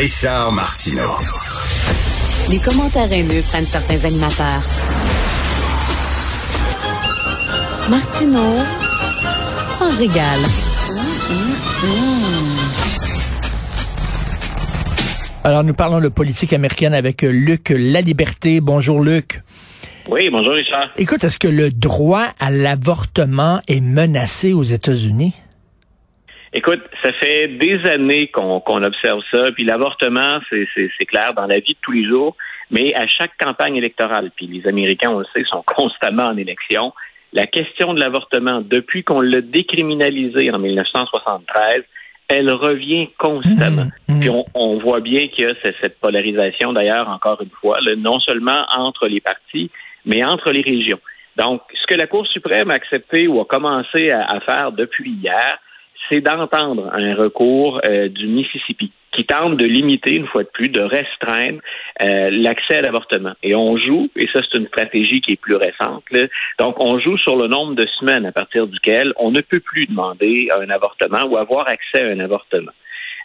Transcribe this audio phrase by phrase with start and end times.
[0.00, 1.18] Richard Martineau.
[2.48, 4.62] Les commentaires haineux prennent certains animateurs.
[7.90, 8.64] Martineau
[9.76, 10.40] s'en régale.
[15.44, 18.62] Alors, nous parlons de politique américaine avec Luc Laliberté.
[18.62, 19.42] Bonjour, Luc.
[20.08, 20.88] Oui, bonjour, Richard.
[20.96, 25.34] Écoute, est-ce que le droit à l'avortement est menacé aux États-Unis?
[26.52, 31.74] Écoute, ça fait des années qu'on observe ça, puis l'avortement, c'est clair dans la vie
[31.74, 32.36] de tous les jours,
[32.70, 36.92] mais à chaque campagne électorale, puis les Américains, on le sait, sont constamment en élection,
[37.32, 41.84] la question de l'avortement, depuis qu'on l'a décriminalisé en 1973,
[42.26, 43.86] elle revient constamment.
[44.08, 44.20] Mmh, mmh.
[44.20, 47.94] Puis on, on, voit bien qu'il y a cette polarisation, d'ailleurs, encore une fois, là,
[47.96, 49.70] non seulement entre les partis,
[50.04, 50.98] mais entre les régions.
[51.36, 55.12] Donc, ce que la Cour suprême a accepté ou a commencé à, à faire depuis
[55.12, 55.58] hier,
[56.08, 60.68] c'est d'entendre un recours euh, du Mississippi qui tente de limiter, une fois de plus,
[60.68, 61.58] de restreindre
[62.02, 63.32] euh, l'accès à l'avortement.
[63.42, 66.04] Et on joue, et ça c'est une stratégie qui est plus récente,
[66.58, 69.86] donc on joue sur le nombre de semaines à partir duquel on ne peut plus
[69.86, 72.72] demander un avortement ou avoir accès à un avortement.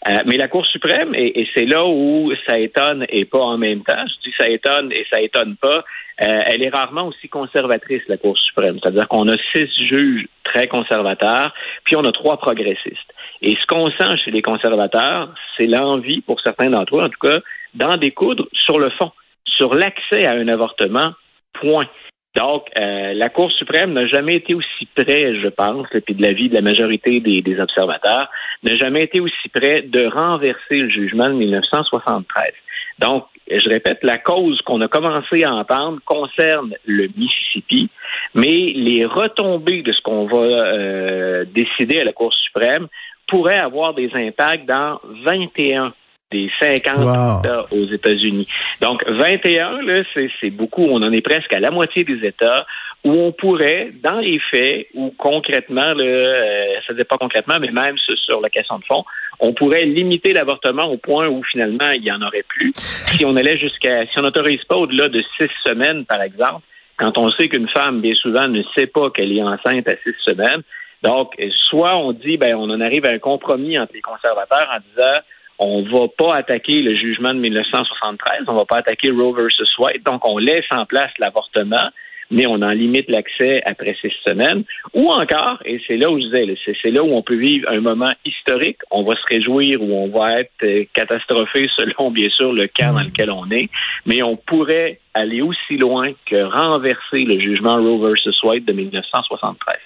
[0.08, 3.82] Euh, mais la Cour suprême, et, c'est là où ça étonne et pas en même
[3.84, 5.84] temps, je dis ça étonne et ça étonne pas,
[6.22, 8.78] euh, elle est rarement aussi conservatrice, la Cour suprême.
[8.82, 13.14] C'est-à-dire qu'on a six juges très conservateurs, puis on a trois progressistes.
[13.42, 17.28] Et ce qu'on sent chez les conservateurs, c'est l'envie, pour certains d'entre eux en tout
[17.28, 17.40] cas,
[17.74, 19.12] d'en découdre sur le fond,
[19.46, 21.14] sur l'accès à un avortement,
[21.54, 21.88] point.
[22.36, 26.22] Donc, euh, la Cour suprême n'a jamais été aussi près, je pense, et puis de
[26.22, 28.30] l'avis de la majorité des, observateurs,
[28.64, 32.52] n'a jamais été aussi près de renverser le jugement de 1973.
[33.00, 37.90] Donc, je répète, la cause qu'on a commencé à entendre concerne le Mississippi,
[38.34, 42.88] mais les retombées de ce qu'on va euh, décider à la Cour suprême
[43.28, 45.94] pourraient avoir des impacts dans 21
[46.36, 47.40] des 50 Wow.
[47.40, 48.48] États aux États-Unis.
[48.82, 50.84] Donc, 21, là, c'est, beaucoup.
[50.84, 52.66] On en est presque à la moitié des États
[53.04, 57.60] où on pourrait, dans les faits, ou concrètement, là, euh, ça ne dit pas concrètement,
[57.60, 59.04] mais même sur, sur la question de fond,
[59.40, 62.72] on pourrait limiter l'avortement au point où finalement il n'y en aurait plus.
[62.76, 66.62] Si on allait jusqu'à, si on n'autorise pas au-delà de six semaines, par exemple,
[66.98, 70.16] quand on sait qu'une femme, bien souvent, ne sait pas qu'elle est enceinte à six
[70.24, 70.64] semaines,
[71.06, 71.36] donc,
[71.70, 75.20] soit on dit, ben, on en arrive à un compromis entre les conservateurs en disant,
[75.60, 80.04] on va pas attaquer le jugement de 1973, on va pas attaquer Roe versus Wade,
[80.06, 81.90] donc on laisse en place l'avortement,
[82.32, 84.64] mais on en limite l'accès après six semaines.
[84.94, 87.82] Ou encore, et c'est là où je disais, c'est là où on peut vivre un
[87.82, 92.52] moment historique, on va se réjouir ou on va être euh, catastrophé selon bien sûr
[92.54, 93.70] le camp dans lequel on est,
[94.06, 99.78] mais on pourrait aller aussi loin que renverser le jugement Roe versus Wade de 1973.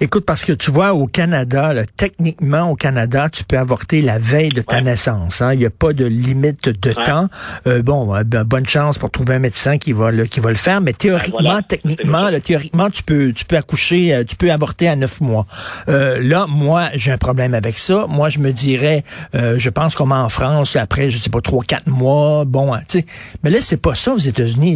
[0.00, 4.18] Écoute, parce que tu vois, au Canada, là, techniquement, au Canada, tu peux avorter la
[4.18, 4.82] veille de ta Ouais.
[4.82, 5.40] naissance.
[5.42, 5.52] hein.
[5.54, 7.04] Il n'y a pas de limite de Ouais.
[7.04, 7.28] temps.
[7.66, 10.50] Euh, bon, euh, ben, bonne chance pour trouver un médecin qui va le, qui va
[10.50, 11.62] le faire, mais théoriquement, Ben, voilà.
[11.62, 15.46] techniquement, là, théoriquement, tu peux, tu peux accoucher, euh, tu peux avorter à neuf mois.
[15.88, 18.06] Euh, là, moi, j'ai un problème avec ça.
[18.08, 19.02] Moi, je me dirais,
[19.34, 22.80] euh, je pense qu'on en France, après, je sais pas, trois, quatre mois, bon, hein,
[22.88, 23.06] tu sais.
[23.42, 24.73] Mais là, c'est pas ça aux États-Unis,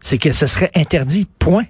[0.00, 1.64] C'est que ce serait interdit, point.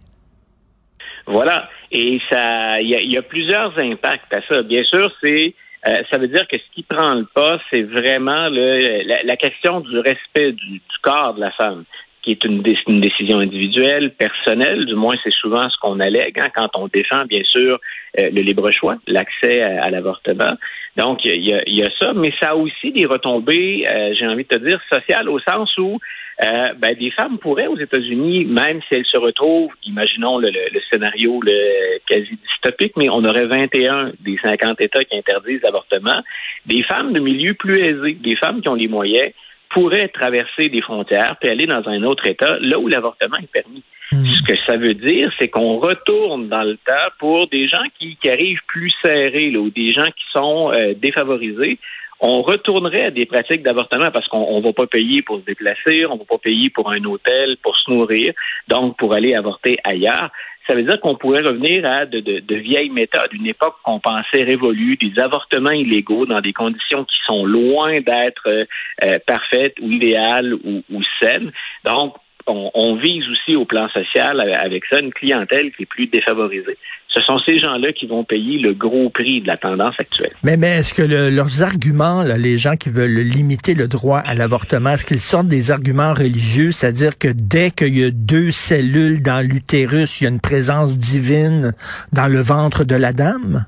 [1.26, 1.68] Voilà.
[1.92, 4.62] Et ça, il y a, plusieurs impacts à ça.
[4.62, 5.54] Bien sûr, c'est
[5.86, 9.98] euh, ça veut dire que ce qui prend le pas, c'est vraiment la, question du
[9.98, 11.84] respect du, corps de la femme,
[12.22, 14.86] qui est une, dé- une décision individuelle, personnelle.
[14.86, 17.78] Du moins, c'est souvent ce qu'on allègue hein, quand on défend, bien sûr,
[18.18, 20.54] euh, le libre choix, l'accès à, l'avortement.
[20.96, 24.14] Donc, il y, a, il y a ça, mais ça a aussi des retombées, euh,
[24.18, 26.00] j'ai envie de te dire, sociales, au sens où
[26.42, 30.80] euh, ben, des femmes pourraient aux États-Unis, même si elles se retrouvent, imaginons le, le,
[30.90, 36.20] scénario le quasi dystopique, mais on aurait 21 des 50 États qui interdisent l'avortement,
[36.66, 39.32] des femmes de milieux plus aisés, des femmes qui ont les moyens,
[39.70, 43.82] pourraient traverser des frontières puis aller dans un autre État, là où l'avortement est permis.
[44.12, 44.24] Hmm.
[44.24, 48.16] Ce que ça veut dire, c'est qu'on retourne dans le temps pour des gens qui,
[48.16, 51.78] qui arrivent plus serrés, là, ou des gens qui sont euh, défavorisés.
[52.20, 56.06] On retournerait à des pratiques d'avortement parce qu'on ne va pas payer pour se déplacer,
[56.06, 58.32] on ne va pas payer pour un hôtel, pour se nourrir,
[58.68, 60.30] donc pour aller avorter ailleurs
[60.66, 64.00] ça veut dire qu'on pourrait revenir à de, de, de, vieilles méthodes, une époque qu'on
[64.00, 69.90] pensait révolue, des avortements illégaux dans des conditions qui sont loin d'être euh, parfaites ou
[69.90, 71.52] idéales ou, ou saines.
[71.84, 76.76] Donc, on, vise aussi au plan social avec ça une clientèle qui est plus défavorisée.
[77.08, 80.32] Ce sont ces gens-là qui vont payer le gros prix de la tendance actuelle.
[80.42, 84.90] Mais, mais est-ce que leurs arguments, les gens qui veulent limiter le droit à l'avortement,
[84.90, 89.46] est-ce qu'ils sortent des arguments religieux, c'est-à-dire que dès qu'il y a deux cellules dans
[89.46, 91.72] l'utérus, il y a une présence divine
[92.12, 93.66] dans le ventre de la dame?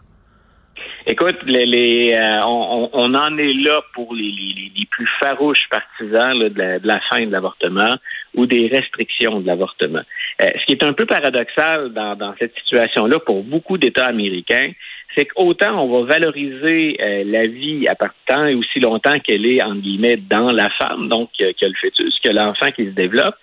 [1.09, 6.37] Écoute, les, euh, on, on, en est là pour les, les, les plus farouches partisans
[6.37, 7.95] de, la, de, la, fin de l'avortement
[8.37, 10.03] ou des restrictions de l'avortement.
[10.43, 14.71] Euh, ce qui est un peu paradoxal dans, dans cette situation-là pour beaucoup d'États américains,
[15.17, 19.63] c'est qu'autant on va valoriser euh, la vie à partant et aussi longtemps qu'elle est,
[19.63, 23.37] en guillemets, dans la femme, donc que, le fœtus, que l'enfant qui se développe,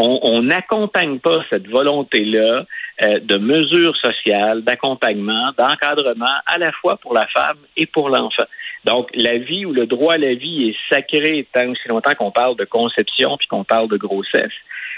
[0.00, 2.64] on n'accompagne pas cette volonté-là
[3.02, 8.44] euh, de mesures sociales, d'accompagnement, d'encadrement, à la fois pour la femme et pour l'enfant.
[8.84, 12.30] Donc, la vie ou le droit à la vie est sacré tant aussi longtemps qu'on
[12.30, 14.52] parle de conception puis qu'on parle de grossesse.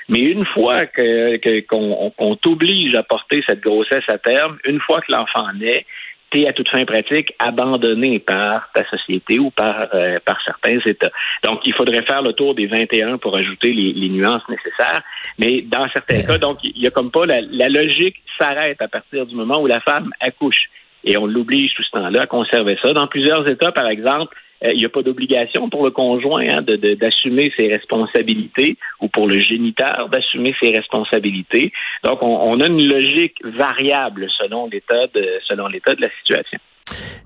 [0.09, 5.13] Mais une fois que qu'on t'oblige à porter cette grossesse à terme, une fois que
[5.13, 5.87] l'enfant naît,
[6.31, 11.11] t'es à toute fin pratique abandonné par ta société ou par, euh, par certains États.
[11.45, 15.03] Donc, il faudrait faire le tour des 21 pour ajouter les, les nuances nécessaires.
[15.39, 18.89] Mais dans certains cas, donc, il y a comme pas la, la logique s'arrête à
[18.89, 20.69] partir du moment où la femme accouche.
[21.03, 22.93] Et on l'oblige tout ce temps-là à conserver ça.
[22.93, 26.63] Dans plusieurs États, par exemple, euh, il n'y a pas d'obligation pour le conjoint hein,
[26.63, 31.73] d'assumer ses responsabilités ou pour le géniteur d'assumer ses responsabilités.
[32.05, 36.59] Donc, on, on, a une logique variable selon l'état de selon l'état de la situation.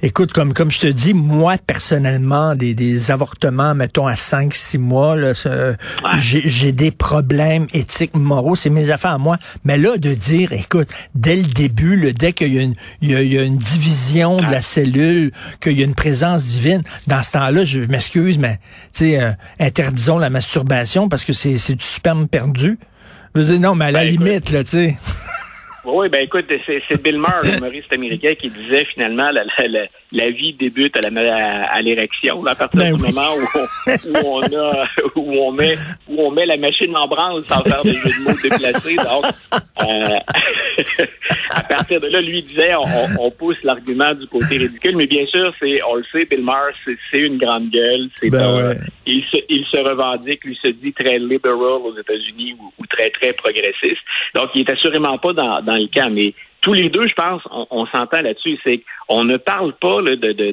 [0.03, 4.79] Écoute, comme comme je te dis, moi personnellement, des, des avortements, mettons à 5 six
[4.79, 5.33] mois, là,
[6.19, 9.39] j'ai des problèmes éthiques, moraux, c'est mes affaires à moi.
[9.65, 13.11] Mais là, de dire, écoute, dès le début, le dès qu'il y, a une, il
[13.11, 17.33] y a une division de la cellule, qu'il y a une présence divine, dans ce
[17.33, 18.59] temps-là, je m'excuse, mais
[18.93, 22.79] tu sais, euh, interdisons la masturbation parce que c'est du sperme perdu.
[23.35, 24.97] Je veux dire, non, mais à la ben, limite, là, tu sais.
[25.87, 30.55] Oui, ben écoute, c'est Bill Maher, humoriste américain, qui disait finalement la, la, la vie
[30.55, 34.87] débute à la à, l'érection, à partir ben du moment où on, où on, a
[35.15, 35.77] où on met
[36.09, 38.97] où on met la machine en branle sans faire des jeux de mots déplacés.
[38.97, 39.25] Donc
[39.83, 41.05] euh,
[41.51, 45.27] à partir de là, lui disait on, on pousse l'argument du côté ridicule, mais bien
[45.27, 46.73] sûr, c'est on le sait, Bill Maher,
[47.11, 48.75] c'est une grande gueule, c'est ben
[49.07, 53.11] il se il se revendique, lui se dit très liberal aux États-Unis ou, ou, très
[53.11, 54.01] très progressiste.
[54.35, 56.35] Donc il est assurément pas dans, dans le camp, mais
[56.65, 59.99] tous les deux, je pense, on, s'entend là-dessus, c'est qu'on ne parle pas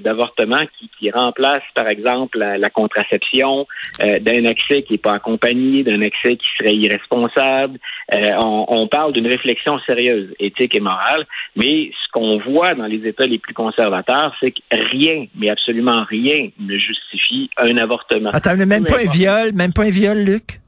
[0.04, 3.66] d'avortement qui, qui, remplace, par exemple, la, contraception,
[4.04, 7.80] euh, d'un accès qui n'est pas accompagné, d'un accès qui serait irresponsable.
[8.14, 11.26] Euh, on, on, parle d'une réflexion sérieuse, éthique et morale,
[11.56, 14.60] mais ce qu'on voit dans les États les plus conservateurs, c'est que
[14.92, 18.32] rien, mais absolument rien, ne justifie un avortement.
[18.34, 20.60] Attends, même pas un viol, même pas un viol, Luc?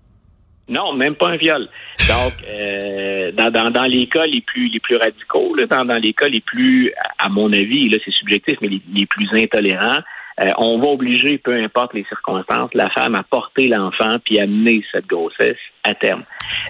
[0.69, 1.67] Non, même pas un viol.
[2.07, 6.01] Donc, euh, dans, dans, dans, les cas les plus les plus radicaux, là, dans, dans
[6.01, 9.99] les cas les plus, à mon avis, là c'est subjectif, mais les, les plus intolérants,
[10.41, 14.47] euh, on va obliger, peu importe les circonstances, la femme à porter l'enfant puis à
[14.47, 16.23] mener cette grossesse à terme.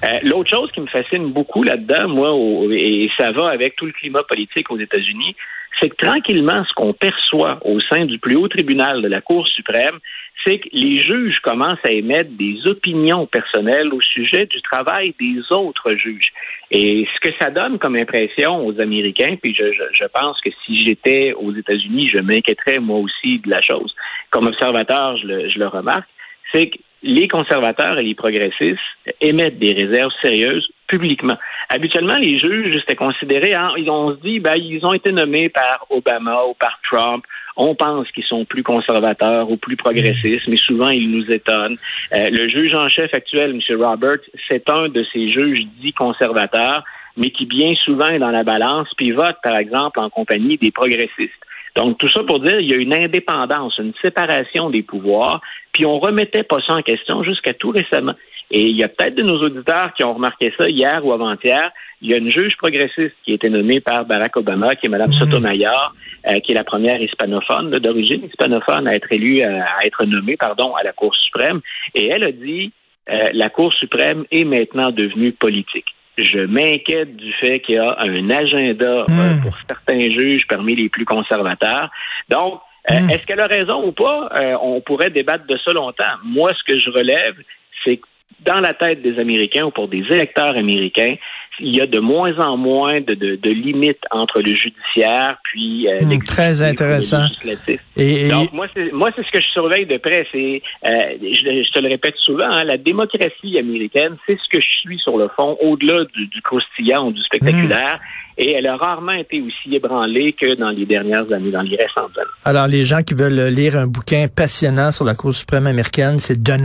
[0.03, 2.35] Euh, L'autre chose qui me fascine beaucoup là-dedans, moi,
[2.73, 5.35] et ça va avec tout le climat politique aux États-Unis,
[5.79, 9.47] c'est que tranquillement, ce qu'on perçoit au sein du plus haut tribunal de la Cour
[9.47, 9.99] suprême,
[10.45, 15.39] c'est que les juges commencent à émettre des opinions personnelles au sujet du travail des
[15.51, 16.33] autres juges.
[16.71, 20.85] Et ce que ça donne comme impression aux Américains, puis je, je, pense que si
[20.85, 23.93] j'étais aux États-Unis, je m'inquiéterais moi aussi de la chose.
[24.31, 26.09] Comme observateur, je le, je le remarque,
[26.51, 28.79] c'est que les conservateurs et les progressistes
[29.19, 31.37] émettent des réserves sérieuses publiquement.
[31.69, 35.85] Habituellement, les juges, c'était considéré, hein, ont se dit, ben, ils ont été nommés par
[35.89, 37.25] Obama ou par Trump.
[37.55, 41.77] On pense qu'ils sont plus conservateurs ou plus progressistes, mais souvent ils nous étonnent.
[42.13, 43.81] Euh, le juge en chef actuel, M.
[43.81, 46.83] Roberts, c'est un de ces juges dits conservateurs,
[47.17, 50.71] mais qui bien souvent est dans la balance, puis vote, par exemple, en compagnie des
[50.71, 51.33] progressistes.
[51.75, 55.41] Donc, tout ça pour dire, il y a une indépendance, une séparation des pouvoirs,
[55.71, 58.13] puis on remettait pas ça en question jusqu'à tout récemment.
[58.55, 61.71] Et il y a peut-être de nos auditeurs qui ont remarqué ça hier ou avant-hier.
[62.03, 64.89] Il y a une juge progressiste qui a été nommée par Barack Obama, qui est
[64.89, 65.95] Mme Sotomayor,
[66.29, 70.37] euh, qui est la première hispanophone, d'origine hispanophone, à être élue, euh, à être nommée,
[70.37, 71.61] pardon, à la Cour suprême.
[71.95, 72.71] Et elle a dit,
[73.09, 75.87] euh, la Cour suprême est maintenant devenue politique.
[76.19, 79.41] Je m'inquiète du fait qu'il y a un agenda Hmm.
[79.41, 81.89] pour certains juges parmi les plus conservateurs.
[82.29, 83.09] Donc, euh, Hmm.
[83.09, 84.29] est-ce qu'elle a raison ou pas?
[84.39, 86.15] Euh, on pourrait débattre de ça longtemps.
[86.23, 87.37] Moi, ce que je relève,
[87.83, 88.05] c'est que
[88.45, 91.15] dans la tête des Américains ou pour des électeurs américains,
[91.59, 95.87] il y a de moins en moins de, de, de limites entre le judiciaire puis
[95.87, 97.21] euh, Hmm, l'exécutif très le intéressant.
[97.21, 97.79] législatif.
[97.95, 100.25] Et, et- Donc, moi, c'est, moi, c'est ce que je surveille de près.
[100.31, 100.89] C'est, euh,
[101.21, 104.97] je, je te le répète souvent, hein, la démocratie américaine, c'est ce que je suis
[104.99, 107.99] sur le fond, au-delà du, du croustillant ou du spectaculaire.
[108.37, 112.17] Et elle a rarement été aussi ébranlée que dans les dernières années, dans les récentes
[112.17, 112.27] années.
[112.45, 116.43] alors, les gens qui veulent lire un bouquin passionnant sur la Cour suprême américaine, c'est
[116.43, 116.59] The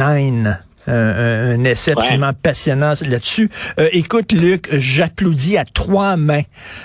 [0.89, 1.99] Un, essai Ouais.
[2.03, 3.51] absolument passionnant là-dessus.
[3.79, 6.43] Euh, écoute, Luc, j'applaudis à trois mains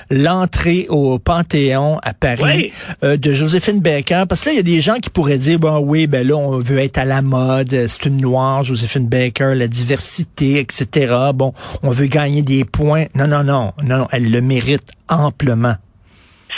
[0.10, 2.72] l'entrée au Panthéon à Paris Ouais.
[3.03, 4.24] euh, de Joséphine Baker.
[4.27, 6.36] Parce que là, il y a des gens qui pourraient dire, bon oui, ben là,
[6.36, 11.13] on veut être à la mode, c'est une noire, Joséphine Baker, la diversité, etc.
[11.33, 13.05] Bon, on veut gagner des points.
[13.15, 15.75] Non, non, non, non, non, elle le mérite amplement.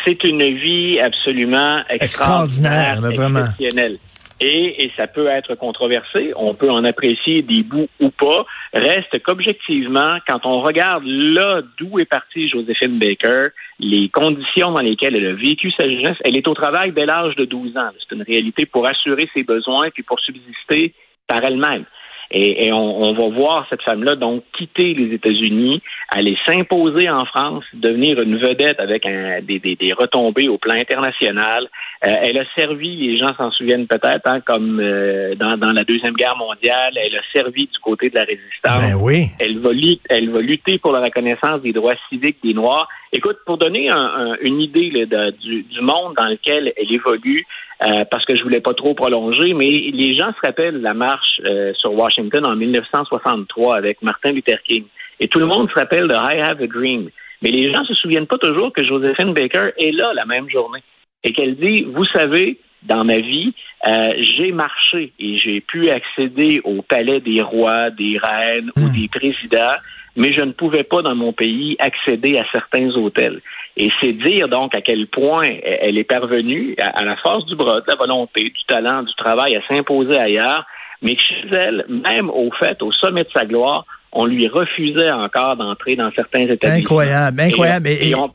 [0.06, 3.40] C'est une vie absolument Extraordinaire, extraordinaire, là, vraiment.
[3.46, 3.98] exceptionnelle.
[4.42, 8.46] Et, et ça peut être controversé, on peut en apprécier des bouts ou pas.
[8.74, 13.48] Reste qu'objectivement, quand on regarde là d'où est partie Joséphine Baker,
[13.80, 17.36] les conditions dans lesquelles elle a vécu sa jeunesse, elle est au travail dès l'âge
[17.38, 17.90] de 12 ans.
[17.98, 20.94] C'est une réalité pour assurer ses besoins puis pour subsister
[21.28, 21.86] par elle-même.
[22.32, 27.26] Et, et on, on va voir cette femme-là donc quitter les États-Unis, aller s'imposer en
[27.26, 31.68] France, devenir une vedette avec un- des, des- des retombées au plan international.
[32.06, 35.84] Euh, elle a servi, les gens s'en souviennent peut-être, hein, comme euh, dans, dans la
[35.84, 38.82] Deuxième Guerre mondiale, elle a servi du côté de la résistance.
[38.82, 39.28] Ben oui.
[39.40, 42.88] Elle va, lutter, elle va lutter pour la reconnaissance des droits civiques des Noirs.
[43.12, 46.92] Écoute, pour donner un- un- une idée là, de- du, du monde dans lequel elle
[46.94, 47.46] évolue,
[47.84, 51.42] euh, parce que je voulais pas trop prolonger, mais les gens se rappellent la marche
[51.46, 54.86] euh, sur Washington en 1963 avec Martin Luther King.
[55.20, 57.10] Et tout le monde se rappelle de I Have a Dream.
[57.42, 60.84] Mais les gens se souviennent pas toujours que Josephine Baker est là la même journée
[61.24, 63.54] et qu'elle dit, vous savez, dans ma vie,
[63.88, 69.08] euh, j'ai marché et j'ai pu accéder au palais des rois, des reines ou des
[69.08, 69.76] présidents,
[70.16, 73.42] mais je ne pouvais pas dans mon pays accéder à certains hôtels.
[73.76, 77.56] Et c'est dire donc à quel point elle est parvenue, à, à la force du
[77.56, 80.66] bras, de la volonté, du talent, du travail, à s'imposer ailleurs,
[81.02, 85.12] mais que chez elle, même au fait, au sommet de sa gloire, on lui refusait
[85.12, 86.80] encore d'entrer dans certains établissements.
[86.80, 87.88] Incroyable, incroyable.
[87.90, 88.32] Et, Et- et on,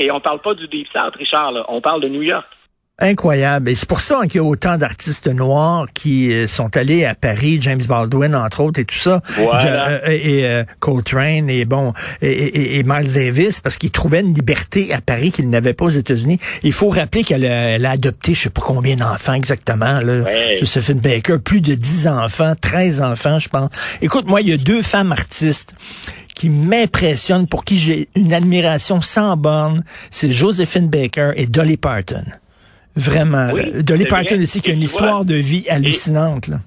[0.00, 1.64] et on parle pas du Deep South, Richard, là.
[1.68, 2.46] on parle de New York.
[3.00, 3.68] Incroyable.
[3.70, 7.14] Et c'est pour ça qu'il y a autant d'artistes noirs qui euh, sont allés à
[7.14, 9.22] Paris, James Baldwin, entre autres, et tout ça.
[9.36, 9.60] Voilà.
[9.60, 14.20] Je- euh, et euh, Coltrane, et bon, et, et- et Miles Davis, parce qu'ils trouvaient
[14.20, 16.38] une liberté à Paris qu'ils n'avaient pas aux États-Unis.
[16.64, 20.22] Il faut rappeler qu'elle a, elle a adopté, je sais pas combien d'enfants exactement, là.
[20.22, 20.56] Ouais.
[20.58, 23.70] Josephine Baker, plus de 10 enfants, 13 enfants, je pense.
[24.02, 25.72] Écoute, moi, il y a deux femmes artistes
[26.34, 32.24] qui m'impressionnent, pour qui j'ai une admiration sans borne, c'est Josephine Baker et Dolly Parton.
[32.96, 33.50] Vraiment.
[33.52, 33.82] Oui.
[33.82, 36.48] Dolly Parton aussi, qui a une histoire de vie hallucinante.
[36.48, 36.58] là.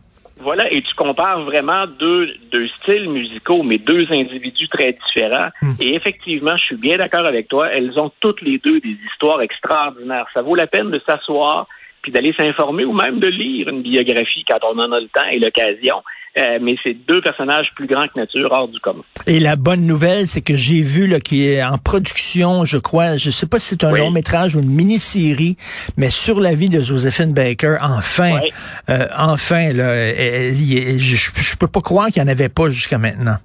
[0.43, 5.49] Voilà, et tu compares vraiment deux, deux styles musicaux, mais deux individus très différents.
[5.61, 5.73] Hmm.
[5.79, 9.41] Et effectivement, je suis bien d'accord avec toi, elles ont toutes les deux des histoires
[9.41, 10.25] extraordinaires.
[10.33, 11.67] Ça vaut la peine de s'asseoir
[12.01, 15.27] puis d'aller s'informer ou même de lire une biographie quand on en a le temps
[15.31, 16.01] et l'occasion.
[16.37, 19.03] Euh, mais c'est deux personnages plus grands que nature, hors du commun.
[19.27, 23.17] Et la bonne nouvelle, c'est que j'ai vu là, qui est en production, je crois,
[23.17, 23.99] je sais pas si c'est un Oui.
[23.99, 25.57] long métrage ou une mini-série,
[25.97, 28.49] mais sur la vie de Josephine Baker, enfin, Oui.
[28.89, 30.97] euh, enfin, là, je,
[31.35, 33.37] je peux pas croire qu'il n'y en avait pas jusqu'à maintenant.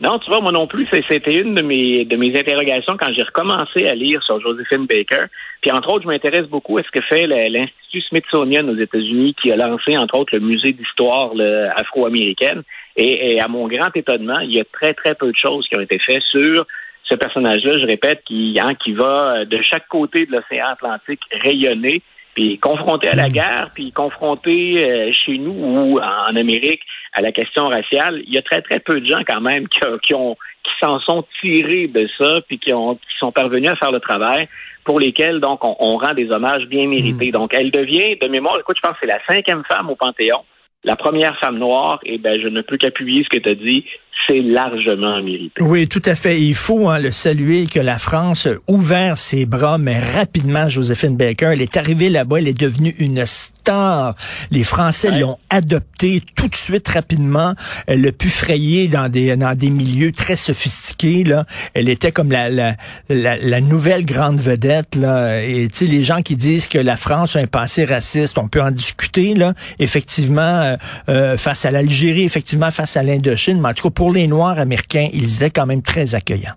[0.00, 3.22] Non, tu vois, moi non plus, c'était une de mes de mes interrogations quand j'ai
[3.22, 5.26] recommencé à lire sur Josephine Baker.
[5.60, 9.52] Puis entre autres, je m'intéresse beaucoup à ce que fait l'Institut Smithsonian aux États-Unis, qui
[9.52, 11.32] a lancé entre autres le musée d'histoire
[11.76, 12.62] afro-américaine.
[12.96, 15.76] Et, et à mon grand étonnement, il y a très très peu de choses qui
[15.76, 16.66] ont été faites sur
[17.04, 17.72] ce personnage-là.
[17.78, 22.00] Je répète, qui hein, qui va de chaque côté de l'océan Atlantique rayonner.
[22.34, 27.32] Puis confronté à la guerre, puis confronté euh, chez nous ou en Amérique à la
[27.32, 30.36] question raciale, il y a très très peu de gens quand même qui, qui ont
[30.62, 34.00] qui s'en sont tirés de ça, puis qui ont qui sont parvenus à faire le
[34.00, 34.48] travail
[34.84, 37.32] pour lesquels donc on, on rend des hommages bien mérités.
[37.32, 40.44] Donc elle devient de mémoire, écoute, je pense que c'est la cinquième femme au Panthéon,
[40.84, 43.84] la première femme noire, et ben je ne peux qu'appuyer ce que tu as dit.
[44.26, 45.60] C'est largement mérité.
[45.60, 46.40] Oui, tout à fait.
[46.40, 51.16] Il faut hein, le saluer que la France a ouvert ses bras, mais rapidement, Joséphine
[51.16, 54.14] Baker, elle est arrivée là-bas, elle est devenue une star.
[54.50, 57.54] Les Français l'ont adoptée tout de suite, rapidement.
[57.86, 61.24] Elle a pu frayer dans des dans des milieux très sophistiqués.
[61.24, 62.76] Là, elle était comme la la,
[63.08, 64.96] la, nouvelle grande vedette.
[64.96, 68.38] Là, et tu sais, les gens qui disent que la France a un passé raciste,
[68.38, 69.34] on peut en discuter.
[69.34, 70.76] Là, effectivement, euh,
[71.08, 74.58] euh, face à l'Algérie, effectivement face à l'Indochine, mais en tout cas pour les Noirs
[74.58, 76.54] américains, ils étaient quand même très accueillants.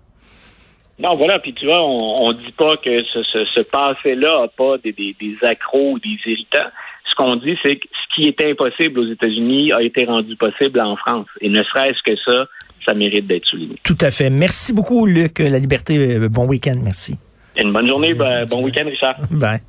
[0.98, 4.92] Non, voilà, puis tu vois, on, ne dit pas que ce, passé-là n'a pas des,
[4.92, 6.70] des, des accros ou des irritants.
[7.10, 10.80] Ce qu'on dit, c'est que ce qui était impossible aux États-Unis a été rendu possible
[10.80, 11.26] en France.
[11.40, 12.46] Et ne serait-ce que ça,
[12.86, 13.74] ça mérite d'être souligné.
[13.82, 14.30] Tout à fait.
[14.30, 15.40] Merci beaucoup, Luc.
[15.40, 16.76] La liberté, euh, bon week-end.
[16.82, 17.16] Merci.
[17.56, 18.14] Une bonne journée.
[18.14, 19.16] Ben, bon week-end, Richard.
[19.30, 19.60] Bye.